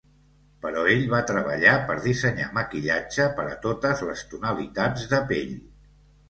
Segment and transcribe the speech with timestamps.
[0.61, 5.55] Però ell va treballar per dissenyar maquillatge per a totes les tonalitats de pell.